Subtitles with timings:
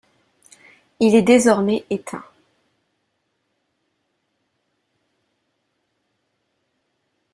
[0.99, 2.23] Il est désormais éteint.